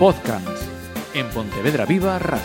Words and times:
Podcast 0.00 0.62
en 1.12 1.28
Pontevedra 1.28 1.84
Viva 1.84 2.18
Radio. 2.18 2.42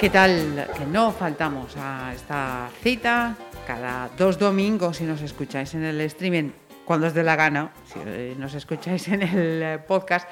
¿Qué 0.00 0.10
tal? 0.10 0.66
Que 0.76 0.86
no 0.86 1.12
faltamos 1.12 1.76
a 1.76 2.12
esta 2.12 2.68
cita 2.82 3.36
cada 3.66 4.08
dos 4.16 4.38
domingos 4.38 4.98
si 4.98 5.04
nos 5.04 5.20
escucháis 5.22 5.74
en 5.74 5.84
el 5.84 6.00
streaming, 6.02 6.50
cuando 6.84 7.08
os 7.08 7.14
dé 7.14 7.22
la 7.22 7.36
gana, 7.36 7.72
si 7.84 7.98
eh, 8.04 8.34
nos 8.38 8.54
escucháis 8.54 9.08
en 9.08 9.22
el 9.22 9.62
eh, 9.62 9.78
podcast. 9.86 10.28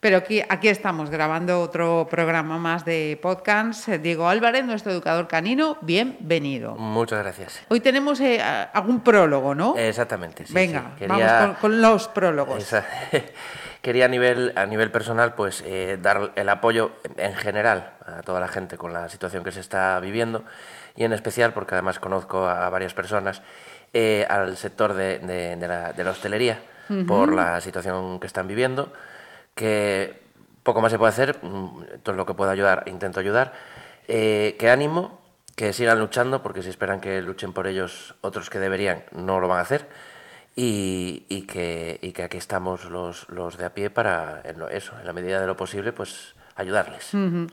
Pero 0.00 0.18
aquí, 0.18 0.42
aquí 0.50 0.68
estamos 0.68 1.08
grabando 1.08 1.62
otro 1.62 2.06
programa 2.10 2.58
más 2.58 2.84
de 2.84 3.18
podcast. 3.22 3.88
Diego 3.88 4.28
Álvarez, 4.28 4.62
nuestro 4.66 4.92
educador 4.92 5.28
canino, 5.28 5.78
bienvenido. 5.80 6.76
Muchas 6.76 7.20
gracias. 7.20 7.62
Hoy 7.70 7.80
tenemos 7.80 8.20
eh, 8.20 8.38
algún 8.74 9.00
prólogo, 9.00 9.54
¿no? 9.54 9.74
Exactamente. 9.78 10.44
sí, 10.44 10.52
Venga, 10.52 10.92
sí. 10.98 11.06
vamos 11.06 11.32
con, 11.32 11.54
con 11.54 11.80
los 11.80 12.08
prólogos. 12.08 12.58
Esa- 12.62 12.84
Quería 13.80 14.06
a 14.06 14.08
nivel, 14.08 14.52
a 14.56 14.64
nivel 14.64 14.90
personal 14.90 15.34
pues 15.34 15.62
eh, 15.66 15.98
dar 16.00 16.32
el 16.36 16.48
apoyo 16.48 16.92
en 17.18 17.34
general 17.34 17.92
a 18.06 18.22
toda 18.22 18.40
la 18.40 18.48
gente 18.48 18.78
con 18.78 18.94
la 18.94 19.10
situación 19.10 19.44
que 19.44 19.52
se 19.52 19.60
está 19.60 20.00
viviendo 20.00 20.42
y 20.96 21.04
en 21.04 21.12
especial, 21.12 21.52
porque 21.52 21.74
además 21.74 21.98
conozco 21.98 22.46
a 22.46 22.68
varias 22.70 22.94
personas, 22.94 23.42
eh, 23.92 24.26
al 24.28 24.56
sector 24.56 24.94
de, 24.94 25.18
de- 25.20 25.56
de 25.56 25.68
la, 25.68 25.92
de 25.92 26.04
la 26.04 26.10
hostelería 26.10 26.60
por 27.06 27.32
la 27.34 27.60
situación 27.60 28.20
que 28.20 28.26
están 28.26 28.46
viviendo, 28.46 28.92
que 29.54 30.20
poco 30.62 30.80
más 30.80 30.92
se 30.92 30.98
puede 30.98 31.10
hacer, 31.10 31.38
mm, 31.42 31.84
todo 32.02 32.14
lo 32.14 32.26
que 32.26 32.34
pueda 32.34 32.50
ayudar, 32.52 32.82
intento 32.86 33.20
ayudar, 33.20 33.52
eh, 34.08 34.56
que 34.58 34.70
ánimo, 34.70 35.20
que 35.56 35.72
sigan 35.72 35.98
luchando, 35.98 36.42
porque 36.42 36.62
si 36.62 36.68
esperan 36.70 37.00
que 37.00 37.22
luchen 37.22 37.52
por 37.52 37.66
ellos 37.66 38.14
otros 38.20 38.50
que 38.50 38.58
deberían, 38.58 39.04
no 39.12 39.40
lo 39.40 39.48
van 39.48 39.58
a 39.58 39.62
hacer 39.62 39.88
y, 40.56 41.24
y 41.28 41.42
que, 41.42 41.98
y 42.02 42.12
que 42.12 42.22
aquí 42.24 42.36
estamos 42.36 42.84
los, 42.86 43.28
los 43.28 43.56
de 43.56 43.64
a 43.64 43.74
pie 43.74 43.90
para, 43.90 44.42
eso, 44.72 44.92
en 44.98 45.06
la 45.06 45.12
medida 45.12 45.40
de 45.40 45.46
lo 45.46 45.56
posible, 45.56 45.92
pues 45.92 46.34
ayudarles. 46.56 47.14
Ujú. 47.14 47.46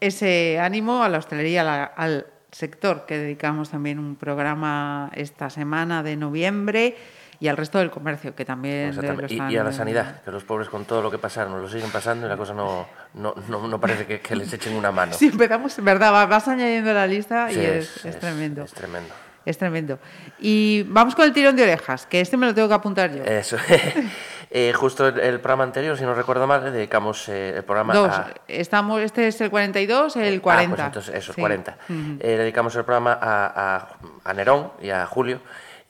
Ese 0.00 0.58
ánimo 0.60 1.02
a 1.04 1.08
la 1.08 1.18
hostelería, 1.18 1.60
a 1.60 1.64
la- 1.64 1.84
al 1.84 2.26
sector, 2.52 3.06
que 3.06 3.18
dedicamos 3.18 3.70
también 3.70 3.98
un 3.98 4.16
programa 4.16 5.10
esta 5.14 5.50
semana 5.50 6.02
de 6.02 6.16
noviembre, 6.16 6.96
y 7.38 7.48
al 7.48 7.56
resto 7.56 7.78
del 7.78 7.90
comercio, 7.90 8.34
que 8.34 8.44
también 8.44 8.94
lo 8.94 9.00
Exactamente. 9.00 9.32
Y, 9.32 9.36
están- 9.36 9.50
y 9.50 9.56
a 9.56 9.64
la 9.64 9.72
sanidad, 9.72 10.20
que 10.22 10.30
los 10.30 10.44
pobres 10.44 10.68
con 10.68 10.84
todo 10.84 11.00
lo 11.00 11.10
que 11.10 11.16
pasaron 11.18 11.60
lo 11.60 11.68
siguen 11.68 11.90
pasando 11.90 12.26
y 12.26 12.28
la 12.28 12.36
cosa 12.36 12.52
no, 12.52 12.86
no, 13.14 13.34
no, 13.48 13.66
no 13.66 13.80
parece 13.80 14.04
que, 14.06 14.20
que 14.20 14.36
les 14.36 14.52
echen 14.52 14.74
una 14.76 14.92
mano. 14.92 15.12
Si 15.18 15.26
empezamos, 15.28 15.82
verdad, 15.82 16.12
va- 16.12 16.26
vas 16.26 16.46
añadiendo 16.48 16.92
la 16.92 17.06
lista 17.06 17.48
Sí, 17.48 17.58
y 17.58 17.64
es, 17.64 18.04
es 18.04 18.18
tremendo. 18.18 18.64
Es 18.64 18.72
tremendo. 18.74 19.14
Es 19.46 19.56
tremendo. 19.56 19.98
Y 20.38 20.82
vamos 20.88 21.14
con 21.14 21.24
el 21.24 21.32
tirón 21.32 21.56
de 21.56 21.62
orejas, 21.62 22.04
que 22.06 22.20
este 22.20 22.36
me 22.36 22.44
lo 22.46 22.54
tengo 22.54 22.68
que 22.68 22.74
apuntar 22.74 23.10
yo. 23.14 23.24
Eso. 23.24 23.56
Eh, 24.52 24.72
justo 24.74 25.06
el, 25.06 25.20
el 25.20 25.38
programa 25.40 25.62
anterior, 25.64 25.96
si 25.96 26.02
no 26.04 26.12
recuerdo 26.12 26.46
mal, 26.46 26.64
le 26.64 26.70
dedicamos 26.72 27.28
eh, 27.28 27.54
el 27.56 27.62
programa 27.62 27.94
Dos. 27.94 28.10
a... 28.10 28.30
Estamos, 28.48 29.00
este 29.00 29.28
es 29.28 29.40
el 29.40 29.48
42, 29.50 30.16
el 30.16 30.38
Ah, 30.38 30.42
40. 30.42 30.74
pues 30.76 30.86
entonces 30.86 31.14
eso, 31.14 31.32
Sí. 31.32 31.40
40. 31.40 31.76
Ujú. 31.88 31.98
Eh, 32.18 32.36
dedicamos 32.36 32.74
el 32.74 32.84
programa 32.84 33.12
a, 33.12 33.46
a- 33.76 33.88
a 34.24 34.34
Nerón 34.34 34.72
y 34.82 34.90
a 34.90 35.06
Julio 35.06 35.40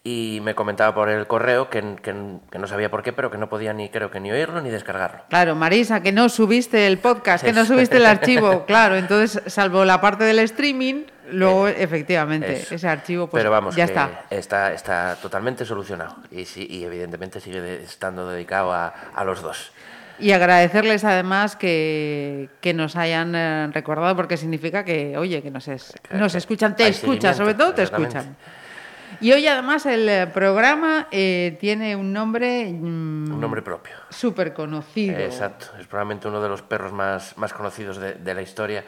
y 0.04 0.40
me 0.42 0.54
comentaba 0.54 0.94
por 0.94 1.08
el 1.10 1.26
correo 1.26 1.68
que, 1.70 1.80
que- 2.02 2.14
que 2.50 2.58
no 2.58 2.66
sabía 2.66 2.90
por 2.90 3.02
qué, 3.02 3.12
pero 3.14 3.30
que 3.30 3.38
no 3.38 3.48
podía 3.48 3.72
ni 3.72 3.88
creo 3.88 4.10
que 4.10 4.20
ni 4.20 4.30
oírlo 4.30 4.60
ni 4.60 4.68
descargarlo. 4.70 5.22
Claro, 5.30 5.54
Marisa, 5.54 6.02
que 6.02 6.12
no 6.12 6.28
subiste 6.28 6.86
el 6.86 6.98
podcast, 6.98 7.42
que 7.44 7.52
no 7.54 7.64
subiste 7.64 7.96
el 7.96 8.04
archivo. 8.06 8.64
Claro, 8.66 8.96
entonces, 8.96 9.42
salvo 9.52 9.84
la 9.86 10.00
parte 10.02 10.24
del 10.24 10.38
streaming, 10.40 11.04
luego, 11.32 11.68
efectivamente, 11.68 12.52
Eso. 12.54 12.74
ese 12.74 12.88
archivo, 12.88 13.26
pues 13.28 13.40
pero 13.40 13.50
vamos, 13.50 13.74
ya 13.76 13.86
que 13.86 13.92
está. 13.92 14.24
está. 14.30 14.72
Está 14.72 15.16
totalmente 15.20 15.64
solucionado 15.64 16.16
y, 16.30 16.44
sí, 16.44 16.66
y 16.68 16.84
evidentemente 16.84 17.40
sigue 17.40 17.82
estando 17.82 18.28
dedicado 18.28 18.72
a, 18.72 18.88
a 19.14 19.24
los 19.24 19.42
dos. 19.42 19.72
Y 20.18 20.32
agradecerles 20.32 21.02
además 21.04 21.56
que, 21.56 22.50
que 22.60 22.74
nos 22.74 22.94
hayan 22.96 23.34
eh, 23.34 23.68
recordado, 23.72 24.14
porque 24.16 24.36
significa 24.36 24.84
que, 24.84 25.16
oye, 25.16 25.42
que 25.42 25.50
nos, 25.50 25.66
es- 25.68 25.94
Que- 26.08 26.14
nos 26.16 26.34
escuchan, 26.34 26.76
te 26.76 26.88
escuchan, 26.88 27.34
sobre 27.34 27.54
todo 27.54 27.72
te 27.72 27.84
escuchan. 27.84 28.36
Y 29.22 29.32
hoy 29.32 29.46
además 29.46 29.86
el 29.86 30.08
eh, 30.08 30.26
programa 30.28 31.08
eh, 31.10 31.56
tiene 31.58 31.96
un 31.96 32.12
nombre 32.12 32.66
Un 32.66 33.40
nombre 33.40 33.60
propio. 33.60 33.92
súper 34.10 34.52
conocido. 34.54 35.18
Exacto, 35.18 35.66
es 35.80 35.86
probablemente 35.86 36.28
uno 36.28 36.40
de 36.42 36.48
los 36.48 36.62
perros 36.62 36.92
más, 36.92 37.36
más 37.36 37.52
conocidos 37.52 37.96
de, 37.98 38.14
de 38.14 38.34
la 38.34 38.42
historia 38.42 38.84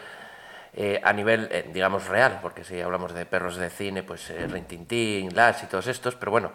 eh, 0.74 1.00
a 1.02 1.12
nivel, 1.12 1.48
eh, 1.50 1.70
digamos, 1.72 2.08
real, 2.08 2.38
porque 2.42 2.64
si 2.64 2.80
hablamos 2.80 3.12
de 3.14 3.26
perros 3.26 3.56
de 3.56 3.70
cine, 3.70 4.02
pues 4.02 4.30
eh, 4.30 4.46
Rin 4.46 4.64
Tin 4.64 4.86
Tin, 4.86 5.34
Las 5.34 5.62
y 5.62 5.66
todos 5.66 5.86
estos, 5.86 6.14
pero 6.16 6.30
bueno, 6.32 6.52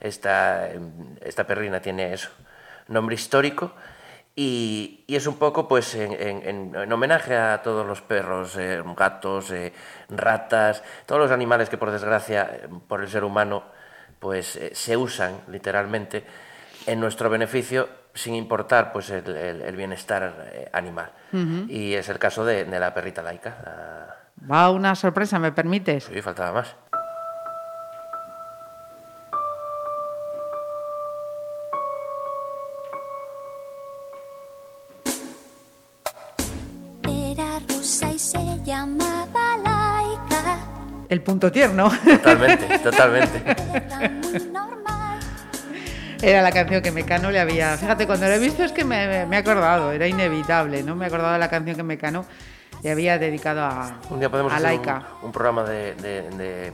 esta, 0.00 0.68
eh, 0.68 0.80
esta 1.22 1.46
perrina 1.46 1.80
tiene 1.80 2.12
eso, 2.12 2.30
nombre 2.88 3.14
histórico 3.14 3.72
y, 4.34 5.04
y 5.06 5.16
es 5.16 5.26
un 5.26 5.36
poco 5.36 5.68
pues 5.68 5.94
en, 5.94 6.12
en- 6.12 6.48
en- 6.48 6.74
en 6.74 6.92
homenaje 6.92 7.36
a 7.36 7.62
todos 7.62 7.86
los 7.86 8.00
perros, 8.00 8.56
gatos, 8.96 9.52
ratas, 10.08 10.82
todos 11.06 11.20
los 11.20 11.30
animales 11.30 11.68
que 11.68 11.76
por 11.78 11.90
desgracia 11.90 12.50
por 12.88 13.02
el 13.02 13.08
ser 13.08 13.24
humano 13.24 13.64
pues 14.18 14.58
se 14.72 14.96
usan 14.96 15.40
literalmente 15.48 16.24
en 16.86 17.00
nuestro 17.00 17.28
beneficio 17.30 17.88
sin 18.14 18.34
importar 18.34 18.92
pues 18.92 19.10
el, 19.10 19.36
el- 19.36 19.62
el 19.62 19.76
bienestar 19.76 20.50
eh, 20.52 20.68
animal. 20.72 21.12
Y 21.68 21.94
es 21.94 22.08
el 22.08 22.18
caso 22.18 22.44
de, 22.44 22.64
de 22.64 22.80
la 22.80 22.92
perrita 22.94 23.22
laica. 23.22 23.56
la- 23.64 24.16
Va 24.50 24.70
una 24.70 24.94
sorpresa, 24.94 25.38
¿me 25.38 25.52
permites? 25.52 26.04
Sí, 26.04 26.20
faltaba 26.22 26.52
más. 26.52 26.74
Era 37.08 37.58
rusa 37.68 38.12
y 38.12 38.18
se 38.18 38.38
llamaba 38.64 39.56
Laika. 39.64 40.58
El 41.08 41.22
punto 41.22 41.50
tierno. 41.50 41.90
Totalmente, 42.04 42.78
totalmente. 42.82 43.56
Era 46.22 46.42
la 46.42 46.52
canción 46.52 46.82
que 46.82 46.90
Mecano 46.92 47.30
le 47.30 47.40
había. 47.40 47.76
Fíjate, 47.78 48.06
cuando 48.06 48.26
lo 48.26 48.32
he 48.32 48.38
visto 48.38 48.62
es 48.62 48.72
que 48.72 48.84
me, 48.84 49.26
me- 49.26 49.36
he 49.36 49.38
acordado, 49.38 49.92
era 49.92 50.06
inevitable, 50.06 50.82
¿no? 50.82 50.94
Me 50.94 51.04
he 51.06 51.08
acordado 51.08 51.32
de 51.32 51.38
la 51.38 51.48
canción 51.48 51.76
que 51.76 51.82
Mecano 51.82 52.26
le 52.82 52.90
había 52.90 53.18
dedicado 53.18 53.62
a, 53.62 53.98
Un 54.10 54.18
día 54.20 54.30
podemos 54.30 54.52
a 54.52 54.56
hacer 54.56 54.66
un, 54.70 54.76
Laika. 54.76 55.02
un 55.22 55.32
programa 55.32 55.64
de, 55.64 55.94
de- 55.94 56.22
de- 56.30 56.72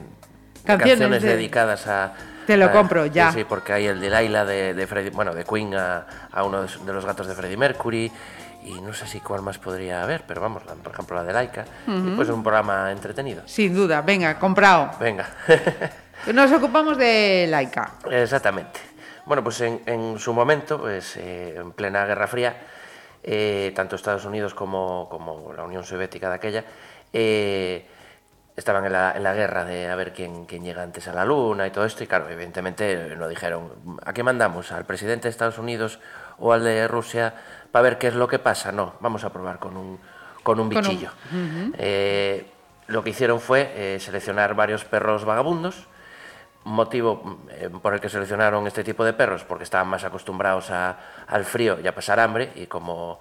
Canciones 0.65 0.91
canciones, 0.99 1.23
de- 1.23 1.29
dedicadas 1.37 1.87
a... 1.87 2.13
Te 2.45 2.57
lo 2.57 2.73
compro, 2.73 3.07
ya. 3.07 3.31
Sí, 3.33 3.39
sí, 3.41 3.45
porque 3.45 3.73
hay 3.73 3.87
el 3.87 4.01
de 4.01 4.11
Laila 4.11 4.45
de, 4.45 4.75
de 4.75 4.87
Freddie- 4.89 5.13
bueno, 5.13 5.33
de 5.33 5.45
Queen 5.45 5.75
a, 5.77 6.07
a 6.33 6.43
uno 6.43 6.63
de, 6.63 6.93
los 6.93 7.05
gatos 7.07 7.27
de 7.29 7.35
Freddie 7.35 7.57
Mercury 7.57 8.11
y 8.65 8.81
no 8.81 8.93
sé 8.93 9.07
si 9.07 9.21
cuál 9.21 9.43
más 9.43 9.59
podría 9.59 10.03
haber, 10.03 10.23
pero 10.27 10.41
vamos, 10.41 10.65
por 10.65 10.93
ejemplo 10.93 11.17
la 11.17 11.23
de 11.23 11.33
Laika. 11.33 11.65
Y 11.87 12.17
pues 12.17 12.29
es 12.29 12.35
un 12.35 12.43
programa 12.43 12.91
entretenido. 12.91 13.43
Sin 13.47 13.75
duda, 13.75 14.03
venga, 14.03 14.39
comprado. 14.41 14.91
Venga. 14.99 15.29
Nos 16.35 16.51
ocupamos 16.51 16.99
de 16.99 17.47
Laika. 17.49 17.93
Exactamente. 18.11 18.81
Bueno, 19.27 19.43
pues 19.43 19.61
en, 19.61 19.83
en 19.87 20.19
su 20.19 20.33
momento, 20.33 20.79
pues 20.81 21.17
eh, 21.17 21.55
en 21.57 21.73
plena 21.73 22.07
Guerra 22.07 22.27
Fría, 22.29 22.57
eh, 23.23 23.73
tanto 23.75 23.97
Estados 23.97 24.25
Unidos 24.25 24.55
como, 24.55 25.09
como 25.11 25.53
la 25.53 25.65
Unión 25.65 25.83
Soviética 25.85 26.29
de 26.29 26.35
aquella 26.37 26.65
eh, 27.13 27.85
estaban 28.57 28.85
en 28.87 28.93
la, 28.93 29.13
en 29.17 29.25
la 29.25 29.35
guerra 29.35 29.65
de 29.65 29.89
a 29.91 29.97
ver 29.97 30.13
quién, 30.13 30.47
quién 30.47 30.63
llega 30.63 30.83
antes 30.83 31.09
a 31.09 31.13
la 31.13 31.25
Luna 31.25 31.67
y 31.67 31.71
todo 31.73 31.85
esto. 31.85 32.05
Y 32.05 32.07
claro, 32.07 32.29
evidentemente 32.29 32.93
eh, 33.13 33.17
no 33.17 33.27
dijeron, 33.29 33.73
¿a 34.05 34.13
qué 34.13 34.23
mandamos? 34.23 34.71
¿Al 34.71 34.85
presidente 34.85 35.25
de 35.25 35.31
Estados 35.31 35.59
Unidos 35.59 35.99
o 36.39 36.53
al 36.53 36.63
de 36.63 36.87
Rusia 36.87 37.35
para 37.73 37.83
ver 37.83 37.99
qué 37.99 38.07
es 38.07 38.15
lo 38.15 38.29
que 38.29 38.39
pasa? 38.39 38.71
No, 38.71 38.95
vamos 39.01 39.25
a 39.25 39.31
probar 39.33 39.59
con 39.59 39.77
un, 39.77 39.99
con 40.45 40.61
un 40.61 40.69
Con 40.71 40.77
un- 40.79 40.83
bichillo. 40.83 41.11
Lo 42.89 43.03
que 43.03 43.11
hicieron 43.11 43.41
fue 43.41 43.97
seleccionar 43.99 44.55
varios 44.55 44.85
perros 44.85 45.25
vagabundos 45.25 45.89
motivo 46.67 47.39
eh, 47.51 47.71
por 47.81 47.95
el 47.95 48.01
que 48.01 48.09
seleccionaron 48.09 48.67
este 48.67 48.83
tipo 48.85 49.05
de 49.05 49.13
perros, 49.13 49.45
porque 49.45 49.65
estaban 49.65 49.87
más 49.89 50.05
acostumbrados 50.05 50.71
a- 50.71 50.99
al 51.29 51.45
frío 51.45 51.79
y 51.83 51.87
a 51.87 51.95
pasar 51.95 52.19
hambre, 52.21 52.51
y 52.57 52.67
como, 52.67 53.21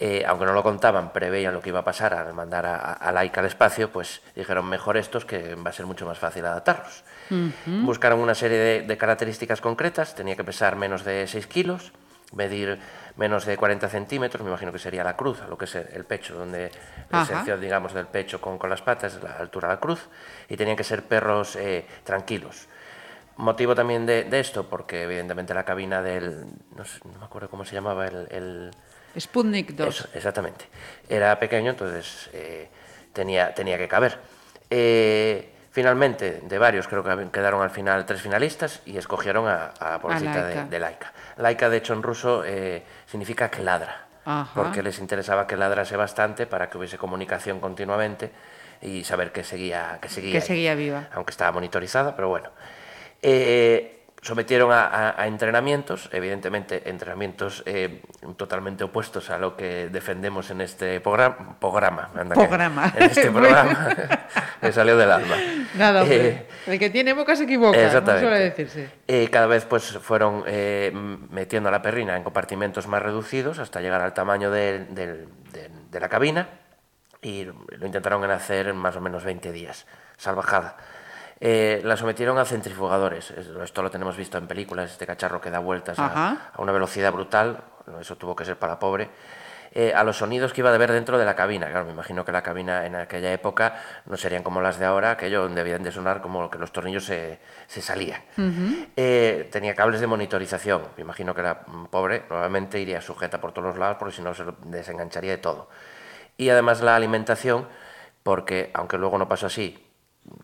eh, 0.00 0.24
aunque 0.26 0.46
no 0.46 0.52
lo 0.54 0.62
contaban, 0.62 1.12
preveían 1.12 1.52
lo 1.52 1.60
que 1.60 1.68
iba 1.68 1.80
a 1.80 1.84
pasar 1.84 2.14
al 2.14 2.32
mandar 2.32 2.64
a, 2.66 2.76
a- 2.94 3.12
Laika 3.12 3.40
al 3.40 3.46
espacio, 3.46 3.90
pues 3.92 4.22
dijeron 4.34 4.66
mejor 4.68 4.96
estos, 4.96 5.24
que 5.26 5.54
va 5.54 5.70
a 5.70 5.72
ser 5.72 5.84
mucho 5.86 6.06
más 6.06 6.18
fácil 6.18 6.46
adaptarlos. 6.46 7.04
Buscaron 7.84 8.20
una 8.20 8.34
serie 8.34 8.56
de, 8.58 8.82
de 8.82 8.96
características 8.96 9.60
concretas, 9.60 10.14
tenía 10.14 10.34
que 10.34 10.44
pesar 10.44 10.76
menos 10.76 11.04
de 11.04 11.26
6 11.26 11.46
kilos, 11.46 11.92
medir 12.32 12.78
menos 13.16 13.44
de 13.44 13.56
40 13.56 13.88
centímetros, 13.88 14.42
me 14.42 14.48
imagino 14.48 14.70
que 14.72 14.78
sería 14.78 15.02
la 15.04 15.14
cruz, 15.16 15.40
lo 15.48 15.58
que 15.58 15.64
es 15.66 15.74
el 15.74 16.04
pecho, 16.06 16.34
donde 16.36 16.70
la 17.10 17.18
sección, 17.26 17.60
digamos, 17.60 17.92
del 17.92 18.06
pecho 18.06 18.40
con, 18.40 18.56
con 18.58 18.70
las 18.70 18.80
patas, 18.80 19.18
la 19.22 19.32
altura 19.32 19.68
de 19.68 19.74
la 19.74 19.80
cruz, 19.80 20.08
y 20.48 20.56
tenían 20.56 20.76
que 20.76 20.84
ser 20.84 21.02
perros 21.02 21.56
eh, 21.56 21.84
tranquilos 22.04 22.66
motivo 23.38 23.74
también 23.74 24.04
de, 24.06 24.24
de 24.24 24.40
esto, 24.40 24.68
porque 24.68 25.02
evidentemente 25.04 25.54
la 25.54 25.64
cabina 25.64 26.02
del, 26.02 26.44
no, 26.76 26.84
sé, 26.84 27.00
no 27.10 27.18
me 27.18 27.24
acuerdo 27.24 27.48
cómo 27.48 27.64
se 27.64 27.74
llamaba, 27.74 28.06
el, 28.06 28.28
el 28.30 28.70
Sputnik 29.18 29.70
2. 29.72 29.88
eso, 29.88 30.08
exactamente. 30.14 30.66
Era 31.08 31.38
pequeño, 31.38 31.70
entonces 31.70 32.28
eh, 32.32 32.68
tenía, 33.12 33.54
tenía 33.54 33.78
que 33.78 33.88
caber. 33.88 34.18
Eh, 34.70 35.50
finalmente, 35.70 36.40
de 36.42 36.58
varios, 36.58 36.86
creo 36.88 37.02
que 37.02 37.30
quedaron 37.30 37.62
al 37.62 37.70
final 37.70 38.04
tres 38.06 38.20
finalistas 38.20 38.82
y 38.84 38.96
escogieron 38.98 39.48
a, 39.48 39.72
a 39.80 39.98
pobrecita 40.00 40.42
Laika. 40.42 40.64
de, 40.64 40.68
de 40.70 40.78
Laika. 40.78 41.12
Laika, 41.36 41.68
de 41.70 41.76
hecho, 41.78 41.94
en 41.94 42.02
ruso 42.02 42.42
eh, 42.44 42.82
significa 43.06 43.50
que 43.50 43.62
ladra, 43.62 44.06
Ajá. 44.24 44.50
porque 44.54 44.82
les 44.82 44.98
interesaba 44.98 45.46
que 45.46 45.56
ladrase 45.56 45.96
bastante 45.96 46.46
para 46.46 46.68
que 46.68 46.76
hubiese 46.78 46.98
comunicación 46.98 47.60
continuamente 47.60 48.30
y 48.82 49.04
saber 49.04 49.32
que 49.32 49.42
seguía, 49.42 49.98
que 50.02 50.08
seguía, 50.08 50.32
Que 50.40 50.40
seguía 50.46 50.74
viva. 50.74 51.08
aunque 51.12 51.30
estaba 51.30 51.50
monitorizada, 51.52 52.14
pero 52.14 52.28
bueno. 52.28 52.50
Eh, 53.22 53.94
sometieron 54.20 54.72
a, 54.72 54.84
a- 54.86 55.22
a 55.22 55.26
entrenamientos, 55.28 56.08
evidentemente 56.12 56.88
entrenamientos 56.90 57.62
eh, 57.66 58.02
totalmente 58.36 58.82
opuestos 58.84 59.30
a 59.30 59.38
lo 59.38 59.56
que 59.56 59.88
defendemos 59.90 60.50
en 60.50 60.60
este 60.60 61.00
programa. 61.00 61.56
Programa, 61.60 62.10
anda 62.16 62.34
Programa. 62.34 62.92
En 62.96 63.02
este 63.04 63.30
programa. 63.30 63.88
Me 64.60 64.72
salió 64.72 64.96
del 64.96 65.10
alma. 65.12 65.36
Nada. 65.76 66.04
Eh, 66.06 66.46
El 66.66 66.78
que 66.80 66.90
tiene 66.90 67.12
boca 67.12 67.36
se 67.36 67.44
equivoca, 67.44 67.78
no 67.78 67.84
Exactamente. 67.84 68.26
suele 68.28 68.44
decirse. 68.44 68.90
Eh, 69.06 69.28
cada 69.30 69.46
vez 69.46 69.64
pues 69.66 69.84
fueron 69.98 70.42
eh, 70.48 70.90
metiendo 71.30 71.68
a 71.68 71.72
la 71.72 71.80
perrina 71.80 72.16
en 72.16 72.24
compartimentos 72.24 72.88
más 72.88 73.00
reducidos 73.02 73.60
hasta 73.60 73.80
llegar 73.80 74.00
al 74.02 74.14
tamaño 74.14 74.50
de, 74.50 74.80
de- 74.90 75.26
de 75.90 76.00
la 76.00 76.08
cabina 76.10 76.48
y 77.22 77.44
lo 77.44 77.86
intentaron 77.86 78.22
en 78.24 78.30
hacer 78.30 78.68
en 78.68 78.76
más 78.76 78.94
o 78.96 79.00
menos 79.00 79.24
20 79.24 79.50
días, 79.52 79.86
salvajada. 80.18 80.76
Eh, 81.40 81.80
la 81.84 81.96
sometieron 81.96 82.36
a 82.38 82.44
centrifugadores, 82.44 83.30
Es- 83.30 83.46
esto 83.48 83.82
lo 83.82 83.90
tenemos 83.90 84.16
visto 84.16 84.38
en 84.38 84.46
películas, 84.48 84.90
este 84.90 85.06
cacharro 85.06 85.40
que 85.40 85.50
da 85.50 85.60
vueltas 85.60 85.98
a, 85.98 86.50
a 86.54 86.60
una 86.62 86.72
velocidad 86.72 87.12
brutal, 87.12 87.62
eso 88.00 88.16
tuvo 88.16 88.34
que 88.34 88.44
ser 88.44 88.58
para 88.58 88.78
pobre, 88.78 89.08
eh, 89.72 89.92
a 89.94 90.02
los 90.02 90.16
sonidos 90.16 90.52
que 90.52 90.62
iba 90.62 90.70
a 90.70 90.74
haber 90.74 90.90
dentro 90.90 91.16
de 91.18 91.24
la 91.24 91.36
cabina. 91.36 91.68
Claro, 91.68 91.84
me 91.86 91.92
imagino 91.92 92.24
que 92.24 92.32
la 92.32 92.42
cabina 92.42 92.86
en 92.86 92.96
aquella 92.96 93.32
época 93.32 93.76
no 94.06 94.16
serían 94.16 94.42
como 94.42 94.60
las 94.60 94.78
de 94.78 94.86
ahora, 94.86 95.12
aquello 95.12 95.46
debían 95.48 95.82
de 95.82 95.92
sonar 95.92 96.20
como 96.22 96.50
que 96.50 96.58
los 96.58 96.72
tornillos 96.72 97.04
se, 97.04 97.38
se 97.68 97.82
salían. 97.82 98.20
Eh, 98.96 99.48
tenía 99.52 99.74
cables 99.76 100.00
de 100.00 100.06
monitorización, 100.08 100.82
me 100.96 101.02
imagino 101.02 101.34
que 101.34 101.42
la 101.42 101.60
mm, 101.66 101.84
pobre 101.86 102.24
nuevamente 102.30 102.80
iría 102.80 103.00
sujeta 103.00 103.40
por 103.40 103.52
todos 103.52 103.68
los 103.68 103.78
lados 103.78 103.96
porque 103.98 104.16
si 104.16 104.22
no 104.22 104.34
se 104.34 104.44
desengancharía 104.64 105.32
de 105.32 105.38
todo. 105.38 105.68
Y 106.36 106.48
además 106.50 106.80
la 106.80 106.96
alimentación, 106.96 107.68
porque 108.22 108.70
aunque 108.74 108.96
luego 108.98 109.18
no 109.18 109.28
pasó 109.28 109.46
así, 109.46 109.84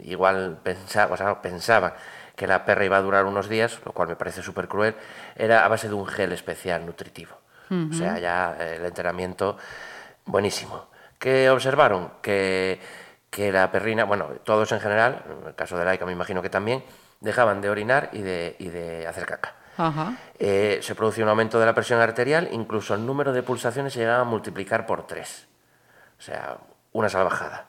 igual 0.00 0.58
pensaba, 0.62 1.14
o 1.14 1.16
sea, 1.16 1.40
pensaba 1.42 1.94
que 2.36 2.46
la 2.46 2.64
perra 2.64 2.84
iba 2.84 2.96
a 2.96 3.02
durar 3.02 3.24
unos 3.26 3.48
días, 3.48 3.80
lo 3.84 3.92
cual 3.92 4.08
me 4.08 4.16
parece 4.16 4.42
súper 4.42 4.68
cruel, 4.68 4.94
era 5.36 5.64
a 5.64 5.68
base 5.68 5.88
de 5.88 5.94
un 5.94 6.06
gel 6.06 6.32
especial 6.32 6.84
nutritivo. 6.84 7.36
O 7.70 7.92
sea, 7.92 8.18
ya 8.18 8.56
eh, 8.60 8.76
el 8.76 8.84
entrenamiento 8.84 9.56
buenísimo. 10.26 10.86
¿Qué 11.18 11.50
observaron? 11.50 12.12
Que, 12.22 12.78
que 13.30 13.50
la 13.50 13.72
perrina, 13.72 14.04
bueno, 14.04 14.26
todos 14.44 14.70
en 14.70 14.78
general, 14.78 15.24
en 15.40 15.48
el 15.48 15.54
caso 15.56 15.76
de 15.76 15.84
Laika 15.84 16.06
me 16.06 16.12
imagino 16.12 16.40
que 16.40 16.50
también, 16.50 16.84
dejaban 17.20 17.60
de 17.60 17.70
orinar 17.70 18.10
y 18.12 18.22
de, 18.22 18.54
y 18.60 18.68
de 18.68 19.08
hacer 19.08 19.26
caca. 19.26 19.54
Eh, 20.38 20.78
se 20.82 20.94
producía 20.94 21.24
un 21.24 21.30
aumento 21.30 21.58
de 21.58 21.66
la 21.66 21.74
presión 21.74 22.00
arterial, 22.00 22.48
incluso 22.52 22.94
el 22.94 23.04
número 23.04 23.32
de 23.32 23.42
pulsaciones 23.42 23.92
se 23.92 24.00
llegaba 24.00 24.20
a 24.20 24.24
multiplicar 24.24 24.86
por 24.86 25.06
tres. 25.06 25.48
O 26.18 26.22
sea, 26.22 26.58
una 26.92 27.08
salvajada. 27.08 27.66